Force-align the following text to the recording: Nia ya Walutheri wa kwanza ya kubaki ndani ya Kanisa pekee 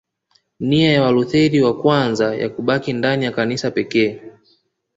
Nia 0.59 0.91
ya 0.91 1.01
Walutheri 1.03 1.61
wa 1.61 1.81
kwanza 1.81 2.35
ya 2.35 2.49
kubaki 2.49 2.93
ndani 2.93 3.25
ya 3.25 3.31
Kanisa 3.31 3.71
pekee 3.71 4.21